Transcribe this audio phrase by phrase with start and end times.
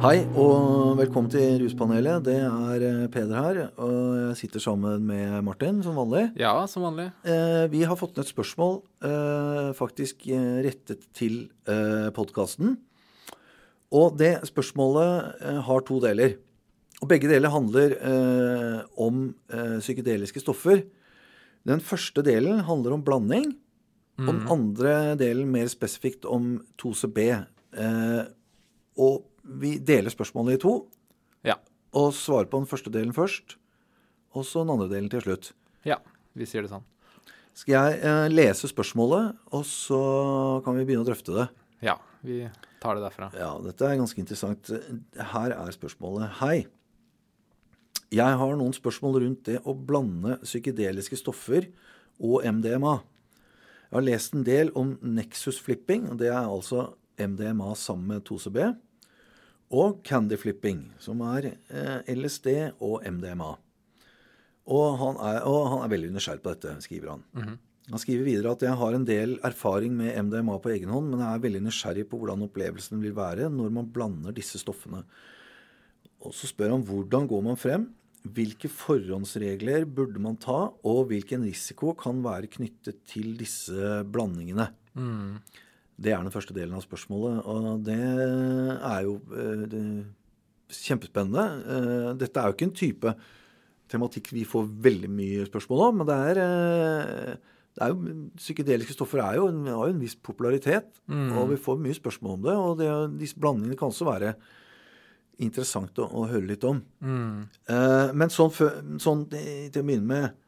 [0.00, 2.22] Hei og velkommen til Ruspanelet.
[2.24, 3.58] Det er eh, Peder her.
[3.84, 6.22] Og jeg sitter sammen med Martin, som vanlig.
[6.40, 7.10] Ja, som vanlig.
[7.28, 11.36] Eh, vi har fått ned et spørsmål eh, faktisk eh, rettet til
[11.68, 12.78] eh, podkasten.
[13.92, 16.38] Og det spørsmålet eh, har to deler.
[17.04, 20.86] Og begge deler handler eh, om psykedeliske stoffer.
[21.68, 23.52] Den første delen handler om blanding.
[24.20, 27.26] Og den andre delen mer spesifikt om 2CB.
[27.84, 28.22] Eh,
[29.00, 29.26] og
[29.60, 30.74] vi deler spørsmålet i to.
[31.46, 31.56] Ja.
[31.96, 33.56] Og svarer på den første delen først.
[34.36, 35.52] Og så den andre delen til slutt.
[35.86, 35.98] Ja,
[36.38, 36.86] vi sier det sånn.
[37.56, 40.00] Skal jeg eh, lese spørsmålet, og så
[40.64, 41.46] kan vi begynne å drøfte det?
[41.84, 42.44] Ja, vi
[42.80, 43.30] tar det derfra.
[43.36, 44.70] Ja, dette er ganske interessant.
[45.32, 46.38] Her er spørsmålet.
[46.40, 46.68] Hei.
[48.10, 51.68] Jeg har noen spørsmål rundt det å blande psykedeliske stoffer
[52.18, 52.96] og MDMA.
[53.90, 58.24] Jeg har lest en del om Nexus flipping, og det er altså MDMA sammen med
[58.26, 58.70] 2CB.
[59.70, 62.48] Og candy flipping, som er eh, LSD
[62.82, 63.52] og MDMA.
[64.70, 67.22] Og han, er, og han er veldig nysgjerrig på dette, skriver han.
[67.90, 71.22] Han skriver videre at jeg har en del erfaring med MDMA på egen hånd, men
[71.24, 75.02] jeg er veldig nysgjerrig på hvordan opplevelsen vil være når man blander disse stoffene.
[76.20, 77.88] Og så spør han hvordan går man frem?
[78.20, 84.68] Hvilke forhåndsregler burde man ta, og hvilken risiko kan være knyttet til disse blandingene?
[86.00, 89.84] Det er den første delen av spørsmålet, og det er jo eh, det,
[90.72, 91.44] kjempespennende.
[91.74, 93.14] Eh, Dette er jo ikke en type
[93.90, 98.96] tematikk vi får veldig mye spørsmål om, men det er, eh, det er jo, Psykedeliske
[98.96, 102.56] stoffer er jo, har jo en viss popularitet, og vi får mye spørsmål om det.
[102.56, 102.88] Og det,
[103.20, 104.32] disse blandingene kan også være
[105.40, 106.80] interessant å, å høre litt om.
[107.00, 107.44] Mm.
[108.16, 108.50] men sånn,
[109.00, 110.40] sånn til å begynne med,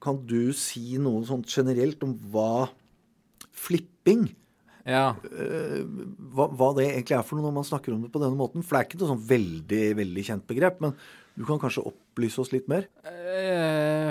[0.00, 2.70] kan du si noe sånt generelt om hva
[3.52, 4.30] flipping
[4.88, 5.80] Ja, eh,
[6.32, 8.64] hva, hva det egentlig er for noe når man snakker om det på denne måten?
[8.64, 10.94] For det er ikke noe sånn veldig veldig kjent begrep, men
[11.36, 12.88] du kan kanskje opplyse oss litt mer?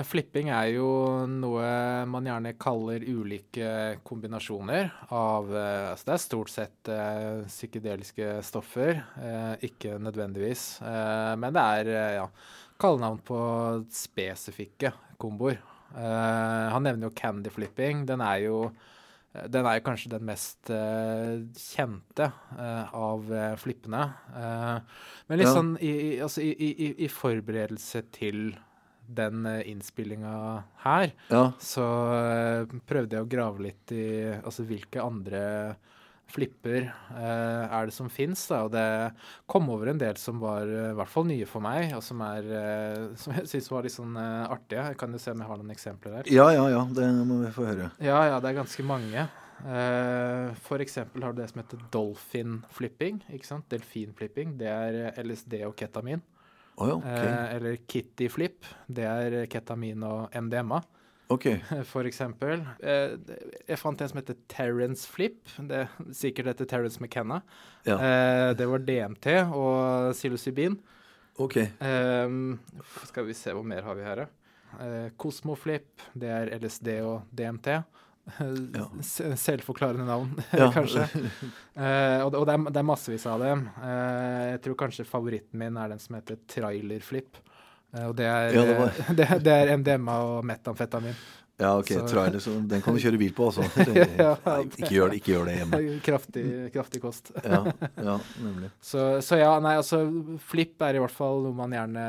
[0.06, 0.88] flipping er jo
[1.30, 1.64] noe
[2.10, 9.02] man gjerne kaller ulike kombinasjoner av eh, altså Det er stort sett eh, psykedeliske stoffer,
[9.20, 10.64] eh, ikke nødvendigvis.
[10.80, 12.26] Men det er ja,
[12.80, 13.40] kallenavn på
[13.94, 15.60] spesifikke komboer.
[15.90, 18.04] Han nevner jo candy flipping.
[18.08, 18.58] Den er jo
[19.30, 22.26] den er jo kanskje den mest uh, kjente
[22.58, 24.00] uh, av eh, flippene.
[24.34, 24.80] Uh,
[25.28, 25.52] men litt Ja.
[25.54, 28.56] sånn i, i, altså i, i, forberedelse til
[29.06, 30.34] den uh, innspillinga
[30.82, 31.44] her, Ja.
[31.62, 31.86] så
[32.16, 34.04] eh, prøvde jeg å grave litt i
[34.40, 35.44] altså hvilke andre
[36.30, 38.46] flipper uh, er det som fins.
[38.56, 38.86] Og det
[39.50, 42.22] kom over en del som var uh, i hvert fall nye for meg, og som
[42.26, 44.88] er uh, som jeg syns var litt sånn artige.
[44.92, 46.32] Jeg kan jo se om jeg har noen eksempler her.
[46.32, 46.82] ja, ja, ja.
[46.94, 47.92] Det må vi få høre.
[48.02, 49.28] Ja, ja, det er ganske mange.
[49.60, 53.20] Uh, eksempel har du det som heter dolphin flipping.
[53.28, 53.68] ikke sant?
[53.68, 54.56] Delfin-flipping.
[54.60, 56.22] Det er LSD og ketamin.
[56.80, 57.04] Oh, ja, ok.
[57.04, 58.64] Eh, eller kitty flip.
[58.88, 60.80] Det er ketamin og MDMA,
[61.30, 61.46] ok.
[61.92, 62.64] for eksempel.
[62.82, 63.14] Eh,
[63.70, 65.40] jeg fant en som heter Terence flip.
[65.56, 67.40] Det er sikkert etter Terence McKenna.
[67.86, 67.96] Ja.
[67.96, 70.76] Eh, det var DMT og psilocybin.
[71.40, 71.56] ok.
[71.80, 72.58] Ehm,
[73.08, 74.26] skal vi se, hva mer har vi her?
[75.18, 77.72] Kosmoflip, det er LSD og DMT.
[78.38, 78.84] Ja.
[79.02, 80.68] Selvforklarende navn, Ja.
[80.74, 81.06] kanskje.
[81.80, 83.62] Eh, og det, og det, er, det er massevis av dem.
[83.80, 87.38] Eh, jeg tror kanskje favoritten min er den som heter trailerflip.
[87.94, 91.14] Eh, og det er, Ja, det var- eh, det, det er MDMA og metamfetamin.
[91.60, 91.90] Ja, ok.
[91.92, 93.60] Så- Trailer, så den kan du kjøre bil på, altså.
[94.16, 95.80] Ja, ikke gjør det, ikke gjør det hjemme.
[96.08, 97.32] kraftig, kraftig kost.
[97.44, 97.60] Ja,
[98.00, 98.70] ja nemlig.
[98.80, 100.00] Så, så ja, nei, altså
[100.40, 102.06] Flipp er i hvert fall noe man gjerne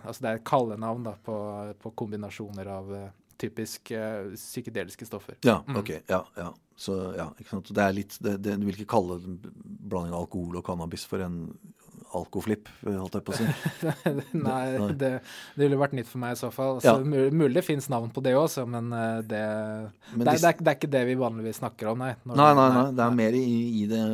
[0.00, 1.36] Altså det er et kallenavn da på,
[1.82, 3.92] på kombinasjoner av eh, typisk
[4.32, 5.36] psykedeliske stoffer.
[5.44, 5.82] Ja, Mm.
[6.08, 6.52] Ja, ja.
[6.76, 7.68] Så ja, ikke sant.
[7.72, 11.20] Det er litt det, det, Du vil ikke kalle blanding av alkohol og cannabis for
[11.24, 11.36] en
[12.18, 13.46] alkoflipp, holdt jeg på å si.
[14.46, 14.88] nei, nei.
[14.98, 15.10] det,
[15.56, 16.76] det ville vært nytt for meg i så fall.
[16.78, 17.26] Altså, Ja.
[17.32, 19.42] mulig, det fins navn på det også, men eh, det,
[20.14, 22.14] Men det, er, er, det er ikke det vi vanligvis snakker om, nei.
[22.24, 22.86] Når- Nei, nei, nei.
[22.98, 23.44] Det er mer i,
[23.82, 24.04] i det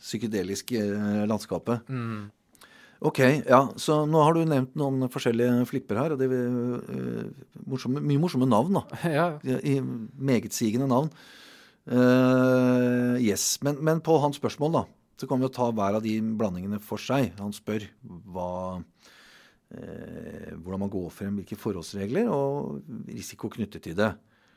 [0.00, 1.86] psykedeliske eh, landskapet.
[1.92, 2.24] Mm.
[3.04, 3.58] Ok, ja.
[3.76, 6.14] Så nå har du nevnt noen forskjellige flipper her.
[6.14, 6.44] og det er
[6.88, 9.00] eh, morsomme, Mye morsomme navn, da.
[9.18, 11.10] Ja, I Megetsigende navn.
[11.84, 13.58] Uh, yes.
[13.62, 14.82] Men, men på hans spørsmål, da,
[15.20, 17.32] så kan vi jo ta hver av de blandingene for seg.
[17.40, 17.86] Han spør
[18.34, 18.52] hva
[19.74, 22.80] eh, hvordan man går frem, hvilke forholdsregler og
[23.10, 24.14] risiko knyttet til det.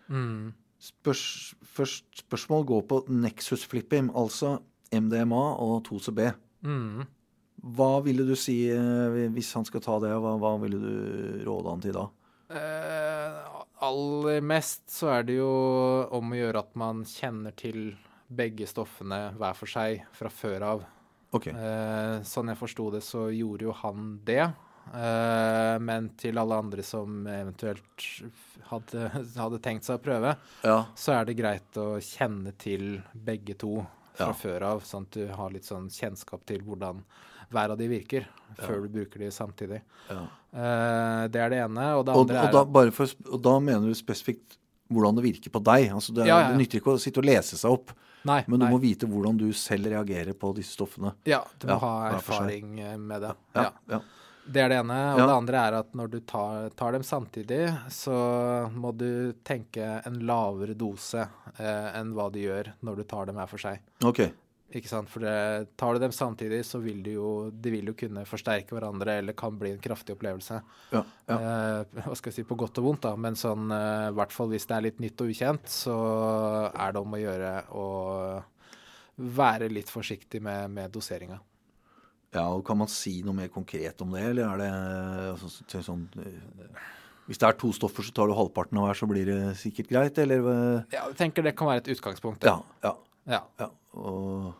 [0.07, 0.55] mm.
[0.77, 4.59] Spørs, først spørsmål går på Nexus flipping, altså
[4.93, 6.27] MDMA og 2CB.
[6.61, 7.07] Mm.
[7.77, 10.13] Hva ville du si eh, hvis han skal ta det?
[10.21, 12.05] Hva, hva ville du råde han til da?
[12.53, 13.39] Eh,
[13.83, 15.49] aller mest så er det jo
[16.15, 17.95] om å gjøre at man kjenner til
[18.29, 20.85] begge stoffene hver for seg fra før av.
[21.35, 21.51] Okay.
[21.53, 24.45] Eh, sånn jeg forsto det, så gjorde jo han det.
[24.95, 28.05] Eh, men til alle andre som eventuelt
[28.69, 30.85] hadde, hadde tenkt seg å prøve, Ja.
[30.95, 33.85] så er det greit å kjenne til begge to
[34.15, 34.33] fra Ja.
[34.33, 37.03] før av, sånn at du har litt sånn kjennskap til hvordan
[37.51, 38.25] hver av de virker,
[38.57, 39.81] før du bruker de samtidig.
[40.09, 40.27] ja.
[40.57, 41.83] Eh, det er det ene.
[41.99, 44.57] Og det andre og, er da, bare for, og da mener du spesifikt
[44.89, 45.89] hvordan det virker på deg.
[45.93, 46.51] Altså det, Ja, ja, ja.
[46.53, 47.93] det nytter ikke å sitte og lese seg opp,
[48.27, 48.67] Nei, men nei.
[48.67, 51.13] du må vite hvordan du selv reagerer på disse stoffene.
[51.29, 53.33] Ja, du må ha erfaring eh, med det.
[53.55, 54.01] Ja.
[54.47, 54.97] Det er det ene.
[55.13, 58.15] Og det andre er at når du tar, tar dem samtidig, så
[58.71, 61.25] må du tenke en lavere dose
[61.57, 63.81] eh, enn hva du gjør når du tar dem hver for seg.
[64.07, 64.23] Ok.
[64.75, 65.07] Ikke sant?
[65.07, 65.33] For det,
[65.79, 69.35] tar du dem samtidig, så vil de jo, de vil jo kunne forsterke hverandre, eller
[69.39, 70.57] kan bli en kraftig opplevelse.
[70.91, 71.37] Ja, ja.
[71.37, 73.13] Eh, hva skal jeg si, på godt og vondt, da.
[73.15, 75.95] Men sånn, eh, hvert fall hvis det er litt nytt og ukjent, så
[76.75, 77.85] er det om å gjøre å
[79.39, 81.39] være litt forsiktig med, med doseringa.
[82.35, 84.69] ja, og Kan man si noe mer konkret om det, eller er det
[85.31, 86.83] altså, sånn eh,
[87.27, 89.89] Hvis det er to stoffer, så tar du halvparten av hver, så blir det sikkert
[89.95, 90.43] greit, eller?
[90.51, 92.43] eh, Ja, jeg tenker det kan være et utgangspunkt.
[92.45, 92.59] Ja.
[92.83, 92.93] ja,
[93.31, 93.41] ja.
[93.63, 93.71] ja.
[93.97, 94.51] Og,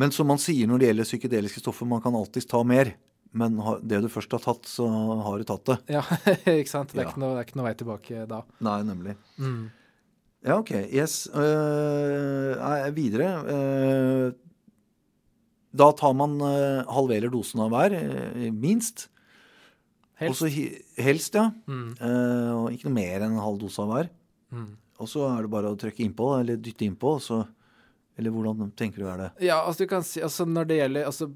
[0.00, 2.94] men som man sier når det gjelder psykedeliske stoffer, man kan alltids ta mer.
[3.36, 5.76] Men det du først har tatt, så har du tatt det.
[5.98, 6.02] Ja,
[6.60, 6.94] ikke sant?
[6.94, 7.10] Det er, Ja.
[7.12, 8.38] ikke noe, det er ikke noe vei tilbake da.
[8.64, 9.16] Nei, nemlig.
[9.36, 9.66] Mm.
[10.46, 10.70] Ja, OK.
[10.94, 11.24] Yes.
[11.34, 13.28] Uh, er videre.
[13.44, 14.28] Uh,
[15.76, 17.96] da tar man uh, halverer dosen av hver,
[18.56, 19.08] minst.
[20.16, 20.46] Helst.
[20.46, 20.48] Også,
[21.04, 21.50] helst, ja.
[21.68, 21.90] Mm.
[22.00, 24.08] Uh, og ikke noe mer enn en halv dose av hver.
[24.54, 24.70] Mm.
[25.02, 27.18] Og så er det bare å trykke innpå, eller dytte innpå.
[27.18, 27.42] og Så,
[28.18, 29.30] eller hvordan tenker du er det?
[29.44, 31.30] Ja, altså du kan si, altså når det gjelder altså,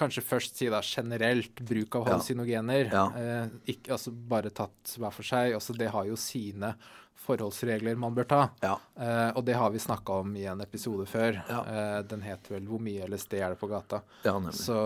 [0.00, 2.12] Kanskje først si da generelt bruk av Ja.
[2.14, 2.88] hallusinogener.
[2.92, 3.04] Ja.
[3.20, 5.52] Eh, ikke, altså bare tatt hver for seg.
[5.54, 6.74] Altså det har jo sine
[7.20, 8.38] forholdsregler man bør ta.
[8.64, 8.78] Ja.
[8.96, 11.36] Eh, og det har vi snakka om i en episode før.
[11.50, 11.60] Ja.
[11.68, 14.00] Eh, den het vel 'Hvor mye LSD er det på gata'?
[14.24, 14.54] Ja, nemlig.
[14.56, 14.76] Så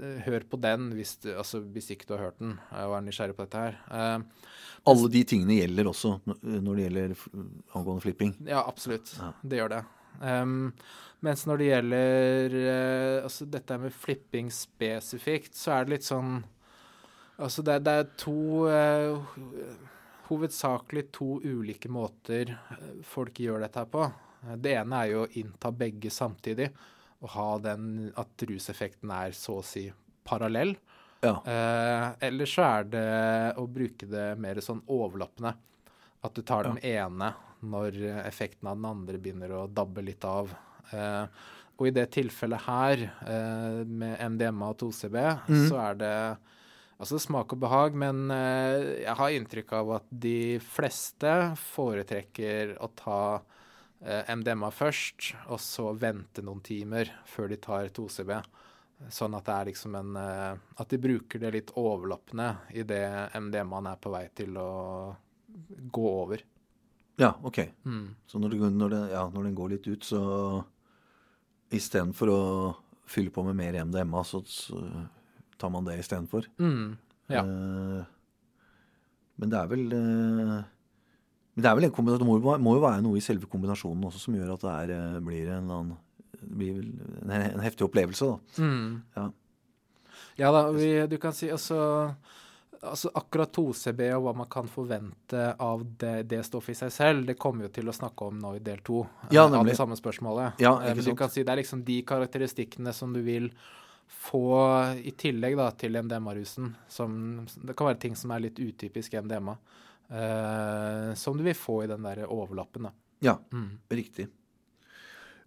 [0.00, 3.02] eh, hør på den hvis, du, altså, hvis ikke du har hørt den og er
[3.02, 3.76] nysgjerrig på dette her.
[3.90, 4.18] Eh,
[4.86, 7.16] Alle de tingene gjelder også når det gjelder
[7.74, 8.36] angående flipping.
[8.46, 9.16] Ja, absolutt.
[9.18, 9.32] Ja.
[9.42, 9.84] Det gjør det.
[10.20, 10.72] Um,
[11.24, 16.38] mens når det gjelder uh, altså dette med flipping spesifikt, så er det litt sånn
[17.36, 19.18] Altså det, det er to uh,
[20.26, 24.06] Hovedsakelig to ulike måter eh, folk gjør dette her på.
[24.58, 26.66] Det ene er jo å innta begge samtidig
[27.20, 29.84] og ha den at ruseffekten er så å si
[30.26, 30.74] parallell.
[31.22, 31.36] Ja.
[31.46, 33.06] Uh, eller så er det
[33.60, 35.54] å bruke det mer sånn overlappende.
[36.26, 37.30] At du tar den ene
[37.68, 40.52] når effekten av den andre begynner å dabbe litt av.
[40.92, 41.24] Eh,
[41.76, 45.16] og i det tilfellet her, eh, med MDMA og 2CB,
[45.48, 45.64] mm.
[45.68, 46.14] så er det
[46.96, 52.88] altså smak og behag, men eh, jeg har inntrykk av at de fleste foretrekker å
[52.96, 53.20] ta
[54.00, 58.38] eh, MDMA først, og så vente noen timer før de tar 2CB.
[59.12, 63.90] Sånn at det er liksom en eh, At de bruker det litt overlappende idet MDMA-en
[63.90, 64.70] er på vei til å
[65.92, 66.40] gå over.
[67.18, 67.58] Ja, ok.
[67.88, 68.06] Mm.
[68.28, 70.20] Så når, det, når, det, ja, når den går litt ut, så
[71.74, 72.40] istedenfor å
[73.10, 74.80] fylle på med mer MDMA, så, så
[75.58, 76.46] tar man det istedenfor.
[76.60, 76.96] Mm.
[77.32, 77.42] Ja.
[77.42, 78.02] Eh,
[79.36, 80.60] men det er vel eh,
[81.56, 83.24] Men det er vel en kombinasjon, det må, jo være- må jo være noe i
[83.24, 85.96] selve kombinasjonen også som gjør at det er, eh, blir en annen
[86.46, 88.62] blir en, en heftig opplevelse, da.
[88.62, 89.02] Mm.
[89.16, 89.24] Ja.
[90.38, 91.78] Ja da, vi, du kan si altså,
[92.90, 97.26] altså Akkurat 2CB og hva man kan forvente av det, det stoffet i seg selv,
[97.26, 99.76] det kommer jo til å snakke om nå i del to eh, Ja, av det
[99.76, 100.60] samme spørsmålet.
[100.62, 103.50] Ja, Eh, ikke Men du kan si det er liksom de karakteristikkene som du vil
[104.08, 106.74] få i tillegg da til MDMA-rusen.
[106.88, 109.56] som- Det kan være ting som er litt utypisk MDMA.
[110.08, 112.82] Uh, som du vil få i den der overlappen.
[112.84, 112.90] da.
[113.20, 113.78] Ja, Mm.
[113.90, 114.28] riktig.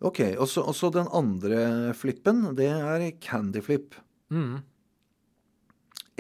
[0.02, 3.96] Ok, og så den andre flippen, det er candy flip.
[4.32, 4.62] Mm.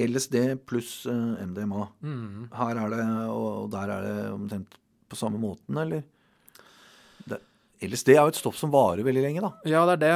[0.07, 0.35] LSD
[0.69, 1.87] pluss eh, MDMA.
[2.05, 2.47] Mm.
[2.55, 3.03] Her er det,
[3.33, 4.77] og der er det omtrent
[5.09, 6.03] på samme måten, eller?
[7.29, 7.39] Det,
[7.87, 9.51] LSD er jo et stoff som varer veldig lenge, da.
[9.69, 10.15] Ja, det er det.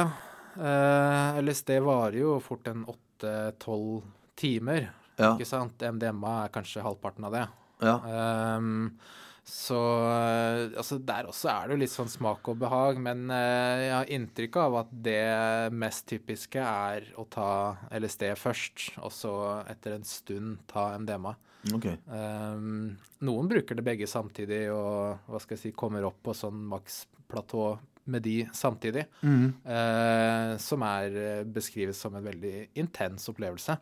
[0.54, 4.04] Eh, LSD varer jo fort en åtte-tolv
[4.38, 4.88] timer.
[5.18, 5.78] Ja, Ikke sant?
[5.82, 7.44] MDMA er kanskje halvparten av det.
[7.84, 8.96] ja, Ehm,
[9.44, 13.82] så eh, altså der også er det jo litt sånn smak og behag, men eh,
[13.84, 17.48] jeg har inntrykk av at det mest typiske er å ta
[17.92, 19.34] LSD først, og så
[19.68, 21.34] etter en stund ta MDMA.
[21.76, 21.90] ok.
[22.08, 26.64] Um, noen bruker det begge samtidig og hva skal jeg si, kommer opp på sånn
[26.72, 27.74] maksplatå
[28.12, 29.46] med de samtidig, mm.
[29.64, 33.76] uh, som er beskrives som en veldig intens opplevelse.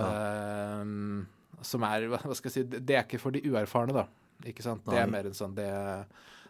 [0.00, 1.26] Ehm,
[1.62, 4.06] som er hva skal jeg si, det det er ikke for de uerfarne, da.
[4.48, 4.84] Ikke sant?
[4.88, 5.68] Det er mer en sånn det,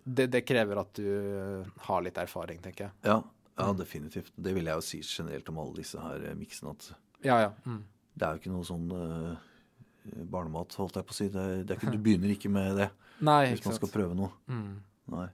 [0.04, 2.94] det, det krever at du har litt erfaring, tenker jeg.
[3.06, 3.20] Ja,
[3.58, 4.32] ja, definitivt.
[4.34, 6.72] Det vil jeg jo si generelt om alle disse her eh, miksene.
[6.72, 6.92] At
[7.26, 7.50] Ja, ja.
[7.68, 7.82] Mm.
[8.14, 9.37] det er jo ikke noe sånn uh,
[10.32, 11.28] barnemat, holdt jeg på å si.
[11.32, 12.88] Det det ikke, du begynner ikke med det
[13.28, 13.94] Nei, hvis man skal sant.
[13.94, 14.32] prøve noe.
[14.50, 14.72] Mm.
[15.12, 15.28] Nei.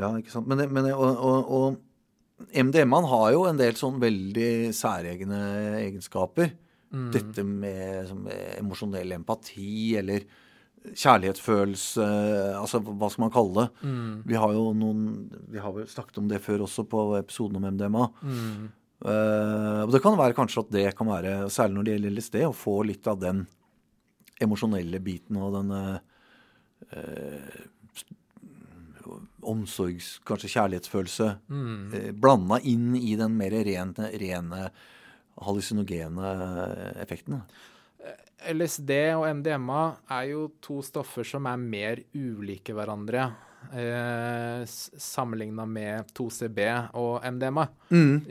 [0.00, 0.48] Ja, ikke sant.
[0.50, 5.40] Men, men og, og, og MDMA-en har jo en del sånn veldig særegne
[5.78, 6.54] egenskaper.
[6.92, 7.08] Mm.
[7.14, 10.26] Dette med som, eh, emosjonell empati eller
[10.82, 12.04] kjærlighetsfølelse
[12.58, 13.86] Altså hva skal man kalle det?
[13.86, 14.14] Mm.
[14.26, 15.02] Vi har jo noen
[15.52, 18.08] Vi har vel snakket om det før også på episoden om MDMA.
[18.22, 18.70] Mm.
[19.02, 22.36] Uh, og det kan være kanskje at det kan være, særlig når det gjelder LSD,
[22.46, 23.42] å få litt av den
[24.42, 25.98] emosjonelle biten og den uh,
[29.42, 30.14] omsorgs...
[30.28, 31.28] Kanskje kjærlighetsfølelse.
[31.50, 31.82] Mm.
[31.96, 34.68] uh, blanda inn i den mer rene, rene
[35.42, 36.32] hallusinogene
[37.02, 37.42] effekten.
[38.52, 43.28] LSD og MDMA er jo to stoffer som er mer ulike hverandre
[43.70, 46.64] eh, sammenligna med 2CB
[46.98, 47.68] og MDMA.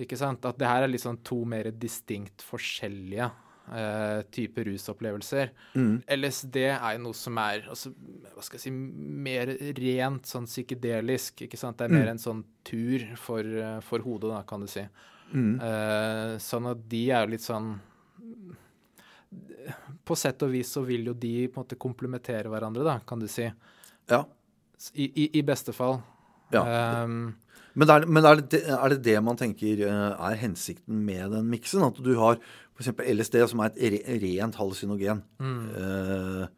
[0.04, 0.44] Ikke sant?
[0.46, 3.30] At det her er liksom to mer distinkt forskjellige
[3.72, 5.54] eh, typer rusopplevelser.
[6.18, 7.94] LSD er jo noe som er altså,
[8.34, 11.46] hva skal jeg si, mer rent sånn psykedelisk.
[11.48, 11.80] ikke sant?
[11.80, 14.84] Det er mer en sånn tur for, eh, for hodet, da, kan du si.
[15.64, 17.78] Eh, sånn at de er jo litt sånn
[20.08, 23.22] På sett og vis så vil jo de på en måte komplementere hverandre, da, kan
[23.22, 23.46] du si.
[24.12, 24.24] Ja.
[24.94, 26.02] I, i, i beste fall.
[26.52, 26.66] Ja.
[27.06, 27.36] Um,
[27.74, 31.46] Men, er, men er, det, er det det man tenker eh, er hensikten med den
[31.48, 31.86] miksen?
[31.86, 32.42] At du har
[32.76, 32.90] f.eks.
[33.00, 35.22] LSD, som er et re, rent hallusinogen.
[35.40, 36.50] Uh,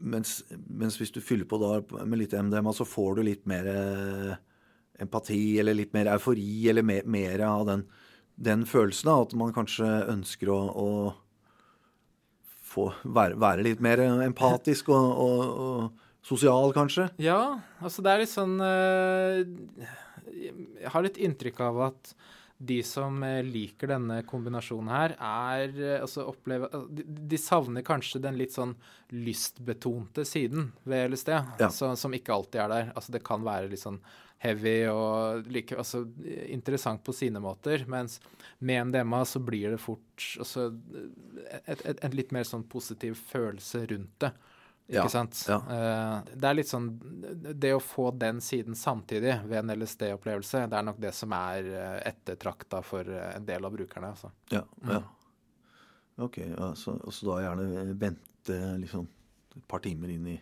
[0.00, 0.36] mens,
[0.68, 4.38] mens hvis du fyller på da med litt MDMA, så får du litt mer eh,
[5.02, 7.84] empati, eller litt mer eufori, eller mer, mer av den,
[8.40, 9.10] den følelsen.
[9.12, 10.86] av at man kanskje ønsker å, å
[12.70, 17.08] få være, være litt mer empatisk og, og, og sosial, kanskje.
[17.22, 19.40] Ja, altså det er litt sånn eh,
[20.30, 22.12] Jeg har litt inntrykk av at
[22.60, 28.20] de som eh, liker denne kombinasjonen her, er eh, altså opplever, de, de savner kanskje
[28.20, 28.74] den litt sånn
[29.16, 31.44] lystbetonte siden ved LSD, Ja.
[31.70, 32.90] altså, som ikke alltid er der.
[32.94, 33.96] Altså det kan være litt sånn
[34.40, 36.04] heavy og like, altså,
[36.48, 38.18] interessant på sine måter, mens
[38.58, 40.70] med MDMA så blir det fort altså,
[41.66, 44.32] et, et, en litt mer sånn positiv følelse rundt det.
[44.90, 45.44] Ikke Ja, sant?
[45.46, 45.58] ja.
[45.70, 46.88] Eh, det er litt sånn
[47.54, 51.68] Det å få den siden samtidig ved en LSD-opplevelse, det er nok det som er
[51.70, 54.10] uh, ettertrakta for eh, en del av brukerne.
[54.16, 54.32] Altså.
[54.50, 54.64] Ja.
[54.88, 55.02] ja.
[56.26, 59.06] Ok, ja, så, og så da gjerne vente liksom
[59.54, 60.40] et par timer inn i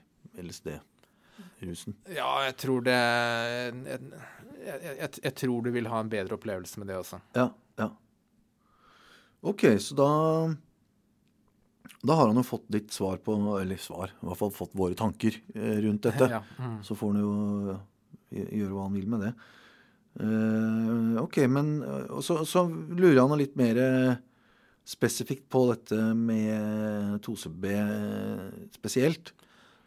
[1.38, 1.96] LSD-rusen.
[2.14, 6.90] Ja, jeg tror det jeg, jeg, jeg, tror du vil ha en bedre opplevelse med
[6.90, 7.20] det også.
[7.36, 7.90] Ja, ja.
[9.48, 10.08] Ok, så da
[12.02, 14.94] Da har han jo fått litt svar på Eller svar, i hvert fall fått våre
[14.98, 16.30] tanker eh, rundt dette.
[16.30, 16.82] Ja, mm.
[16.86, 17.78] Så får han jo
[18.30, 19.32] gjøre hva han vil med det.
[20.18, 24.16] Uh, ok, men eh, så, så lurer han litt mer eh,
[24.88, 27.68] spesifikt på dette med 2CB
[28.74, 29.32] spesielt.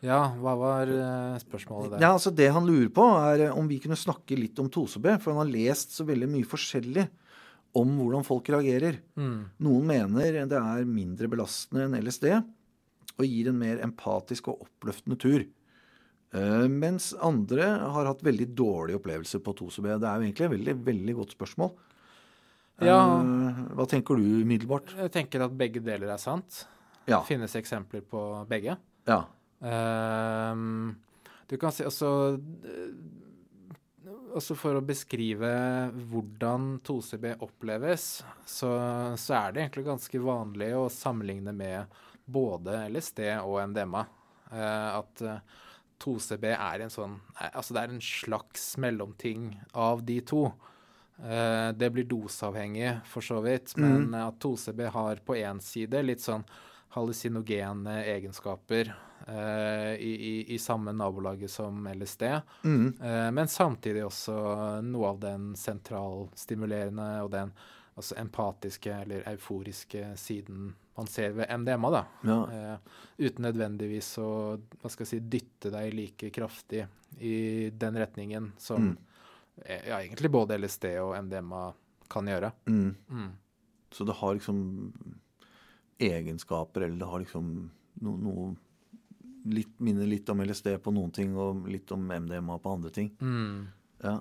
[0.01, 2.03] Ja, hva var eh, spørsmålet der?
[2.03, 5.13] Ja, altså Det han lurer på, er eh, om vi kunne snakke litt om 2CB.
[5.21, 7.05] For han har lest så veldig mye forskjellig
[7.77, 8.97] om hvordan folk reagerer.
[9.15, 9.37] Mm.
[9.63, 12.31] Noen mener det er mindre belastende enn LSD
[13.21, 15.45] og gir en mer empatisk og oppløftende tur.
[16.33, 19.91] Eh, mens andre har hatt veldig dårlige opplevelser på 2CB.
[20.01, 21.75] Det er jo egentlig et veldig, veldig godt spørsmål.
[22.81, 22.97] Ja.
[23.77, 24.95] Hva tenker du umiddelbart?
[24.97, 26.63] Jeg tenker at begge deler er sant.
[27.05, 27.19] Ja.
[27.19, 28.79] Det finnes eksempler på begge.
[29.05, 29.21] ja.
[29.61, 30.95] Ehm,
[31.47, 31.91] du kan si eh,
[34.31, 35.51] også for å beskrive
[36.11, 38.71] hvordan 2CB oppleves, så,
[39.19, 44.05] så er det egentlig ganske vanlig å sammenligne med både LSD og MDMA.
[44.51, 45.59] Eh, at eh,
[46.01, 50.47] 2CB er en sånn eh, Altså det er en slags mellomting av de to.
[51.21, 56.23] Eh, det blir doseavhengig, for så vidt, men at 2CB har på én side litt
[56.23, 56.45] sånn
[56.91, 58.89] hallusinogene egenskaper
[59.27, 62.23] eh, i, i, i samme nabolaget som LSD.
[62.63, 62.87] Mm.
[63.01, 64.35] Eh, men samtidig også
[64.83, 67.53] noe av den sentralstimulerende og den
[67.95, 71.89] altså empatiske eller euforiske siden man ser ved MDMA.
[71.91, 72.01] da.
[72.27, 72.39] ja.
[72.51, 72.77] Eh,
[73.27, 74.29] uten nødvendigvis å
[74.81, 76.85] hva skal jeg si, dytte deg like kraftig
[77.19, 78.97] i den retningen som Mm.
[79.65, 81.73] eh, ja, egentlig både LSD og MDMA
[82.09, 82.51] kan gjøre.
[82.67, 82.95] Mm.
[83.09, 83.31] Mm.
[83.91, 84.93] Så det har liksom
[86.01, 87.47] egenskaper, eller det har liksom
[88.01, 88.49] noe, noe
[89.53, 93.09] litt, Minner litt om LSD på noen ting, og litt om MDMA på andre ting.
[93.21, 93.67] Mm.
[94.03, 94.19] Ja.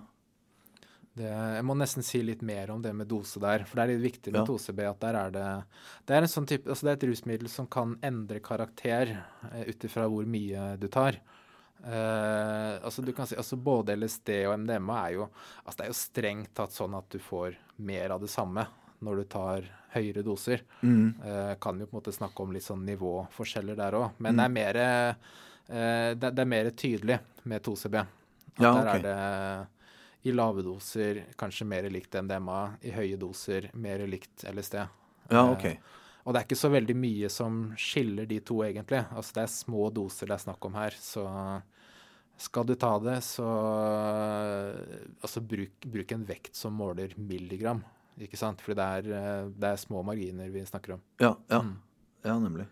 [1.12, 3.64] Det, jeg må nesten si litt mer om det med dose der.
[3.68, 4.46] For det er litt viktig med Ja.
[4.48, 4.84] dose B.
[4.86, 5.46] at der er det
[6.06, 9.10] Det er en sånn type, altså det er et rusmiddel som kan endre karakter
[9.52, 11.18] eh, ut ifra hvor mye du tar.
[11.84, 15.28] Eh, altså du kan si, altså Både LSD og MDMA er jo
[15.64, 18.66] altså det er jo strengt tatt sånn at du får mer av det samme
[19.02, 20.60] når du tar høyere doser.
[20.82, 21.14] Mm.
[21.24, 24.10] Eh, kan jo på en måte snakke om litt sånn nivåforskjeller der òg.
[24.18, 24.38] Men Mm.
[24.38, 27.98] det er mer eh, det, det er mer tydelig med 2CB.
[28.00, 29.68] At Ja, der er det
[30.28, 34.74] i lave doser kanskje mer likt MDMA, i høye doser mer likt LSD.
[35.30, 35.78] Ja, Eh, ok.
[36.26, 39.06] Og det er ikke så veldig mye som skiller de to, egentlig.
[39.16, 41.62] Altså det er små doser det er snakk om her, så
[42.36, 43.46] skal du ta det, så
[45.22, 47.82] Altså bruk, bruk en vekt som måler milligram,
[48.26, 48.60] ikke sant?
[48.64, 51.02] Fordi det er, eh, det er små marginer vi snakker om.
[51.22, 51.60] Ja, ja.
[51.62, 51.74] Mm.
[52.24, 52.66] ja nemlig.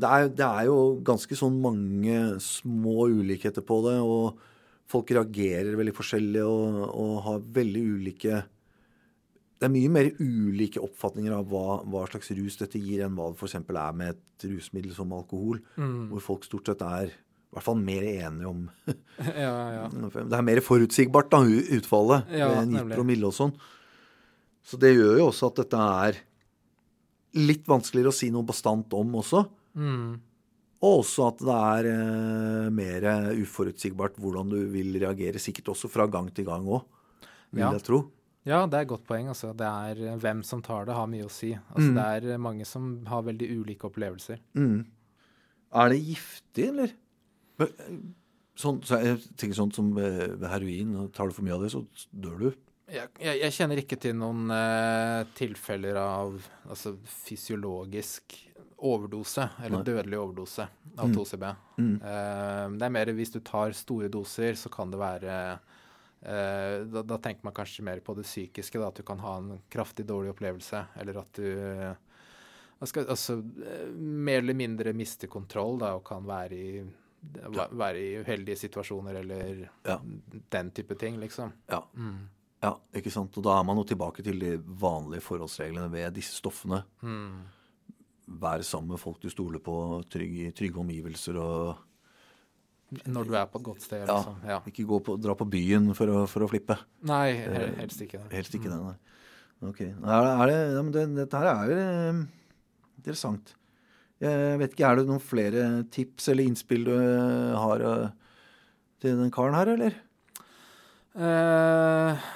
[0.00, 4.38] Det er, det er jo ganske sånn mange små ulikheter på det, og
[4.90, 8.40] folk reagerer veldig forskjellig og, og har veldig ulike
[9.60, 13.26] Det er mye mer ulike oppfatninger av hva, hva slags rus dette gir, enn hva
[13.30, 13.58] det f.eks.
[13.60, 16.08] er med et rusmiddel som alkohol, Mm.
[16.14, 18.62] hvor folk stort sett er i hvert fall mer enige om
[19.18, 19.84] ja, ja.
[20.30, 21.42] Det er mer forutsigbart, da,
[21.76, 22.30] utfallet.
[22.32, 23.52] Ja, ved en gitt promille og sånn.
[24.62, 26.18] Så det gjør jo også at dette er
[27.40, 29.44] litt vanskeligere å si noe bastant om også.
[29.78, 30.20] Mm.
[30.80, 33.06] Og også at det er eh, mer
[33.40, 35.40] uforutsigbart hvordan du vil reagere.
[35.42, 36.82] Sikkert også fra gang til gang òg,
[37.52, 37.72] vil Ja.
[37.76, 38.00] jeg tro.
[38.48, 39.28] Ja, det er et godt poeng.
[39.28, 39.52] Altså.
[39.56, 41.52] Det er eh, hvem som tar det, har mye å si.
[41.74, 41.94] Altså, Mm.
[41.94, 44.40] Det er eh, mange som har veldig ulike opplevelser.
[44.56, 44.86] Mm.
[45.72, 46.90] Er det giftig, eller?
[47.60, 47.66] Eh,
[48.60, 51.08] Sånn, så jeg tenker sånn som heroin.
[51.16, 51.80] Tar du for mye av det, så
[52.12, 52.50] dør du.
[52.90, 58.34] Jeg, jeg, jeg kjenner ikke til noen eh, tilfeller av altså, fysiologisk
[58.80, 59.86] overdose, eller Nei.
[59.90, 60.64] dødelig overdose
[60.96, 61.14] av Mm.
[61.16, 61.44] 2CB.
[61.78, 61.94] Mm.
[62.02, 65.36] Eh, det er mer hvis du tar store doser, så kan det være
[66.24, 69.36] eh, da, da tenker man kanskje mer på det psykiske, da, at du kan ha
[69.38, 75.78] en kraftig dårlig opplevelse, eller at du skal, altså, eh, mer eller mindre mister kontroll
[75.84, 76.82] da, og kan være i,
[77.76, 79.98] være i uheldige situasjoner eller Ja.
[80.56, 81.52] den type ting, liksom.
[81.68, 81.82] Ja.
[81.94, 82.28] Mm.
[82.60, 83.36] Ja, ikke sant?
[83.40, 86.82] Og da er man jo tilbake til de vanlige forholdsreglene ved disse stoffene.
[87.00, 87.38] Mm.
[88.42, 89.74] Vær sammen med folk du stoler på,
[90.12, 91.86] trygge, trygge omgivelser og
[93.06, 94.16] Når du er på et godt sted, Ja.
[94.18, 94.36] liksom.
[94.46, 94.58] Ja.
[94.66, 96.76] ikke gå på, dra på byen for å, for å flippe.
[97.06, 97.36] Nei,
[97.78, 98.18] helst ikke.
[98.18, 98.32] det.
[98.34, 98.96] Helst ikke det, nei.
[99.62, 99.80] Ok.
[99.80, 102.20] Er det, er det, dette her er jo eh,
[102.98, 103.54] interessant.
[104.20, 108.10] Jeg vet ikke, Er det noen flere tips eller innspill du eh, har eh,
[109.00, 109.94] til den karen her, eller?
[111.14, 112.28] Eh,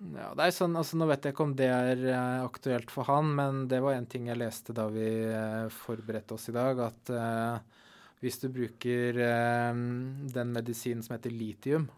[0.00, 3.08] ja, det er sånn, altså Nå vet jeg ikke om det er eh, aktuelt for
[3.10, 6.80] han, men det var en ting jeg leste da vi eh, forberedte oss i dag,
[6.86, 7.82] at uh,
[8.24, 9.76] hvis du bruker uh,
[10.32, 11.90] den medisinen som heter litium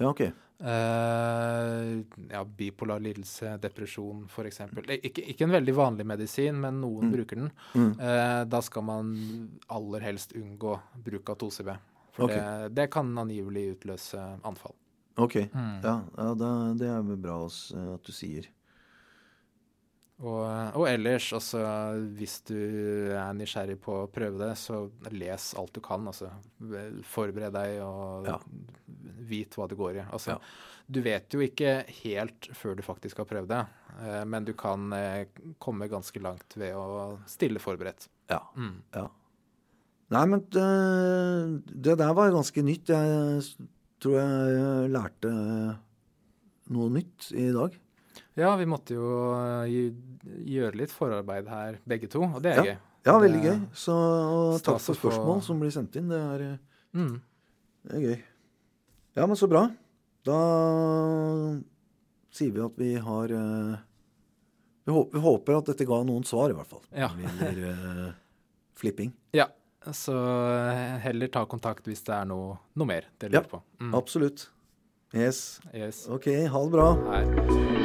[0.00, 0.26] Ja, ok.
[0.64, 4.62] Uh, ja, Bipolar lidelse, depresjon f.eks.
[4.98, 7.14] Ikke, ikke en veldig vanlig medisin, men noen Mm.
[7.14, 7.50] bruker den.
[7.74, 7.90] Mm.
[8.50, 9.10] Da skal man
[9.68, 11.74] aller helst unngå bruk av 2CB.
[12.14, 12.38] For okay.
[12.38, 14.74] det, det kan angivelig utløse anfall.
[15.16, 15.36] Ok.
[15.54, 15.78] Mm.
[15.84, 16.50] Ja, ja det,
[16.80, 18.48] det er vel bra oss, eh, at du sier.
[20.24, 20.44] Og,
[20.78, 21.60] og ellers, altså
[22.16, 22.54] hvis du
[23.18, 26.06] er nysgjerrig på å prøve det, så les alt du kan.
[26.06, 26.30] Altså
[27.10, 28.36] forbered deg og Ja.
[29.26, 30.06] vit hva det går i.
[30.10, 30.38] Altså, Ja.
[30.86, 33.60] Du vet jo ikke helt før du faktisk har prøvd det,
[34.04, 35.24] eh, men du kan eh,
[35.58, 38.08] komme ganske langt ved å stille forberedt.
[38.28, 38.42] Ja.
[38.54, 38.82] Mm.
[38.94, 39.08] ja.
[40.12, 40.66] Nei, men det,
[41.82, 42.92] det der var ganske nytt.
[42.92, 43.42] Jeg
[44.04, 45.32] tror jeg lærte
[46.74, 47.74] noe nytt i dag.
[48.38, 49.92] Ja, vi måtte jo eh,
[50.54, 52.76] gjøre litt forarbeid her, begge to, og det er gøy.
[53.04, 53.56] Ja, veldig gøy.
[53.76, 53.94] Så
[54.64, 56.10] takk for spørsmål som blir sendt inn.
[56.12, 56.58] Det er, eh,
[56.94, 57.20] Mm.
[57.84, 58.22] det er gøy.
[59.16, 59.68] Ja, men så bra.
[60.24, 60.38] Da
[62.34, 63.82] sier vi at vi har eh,
[64.84, 66.82] vi, håper, at dette ga noen svar, i hvert fall.
[66.92, 67.10] Ja.
[67.16, 68.14] Eller uh, eh,
[68.76, 69.12] flipping.
[69.32, 69.48] Ja,
[69.92, 70.14] så
[70.72, 73.40] eh, heller ta kontakt hvis det er noe, noe mer dere Ja.
[73.40, 73.62] lurer på.
[73.80, 73.94] Mm.
[73.94, 74.48] Absolutt.
[75.14, 75.60] Yes.
[75.74, 76.06] Yes.
[76.08, 76.94] OK, ha det bra.
[77.12, 77.83] Her.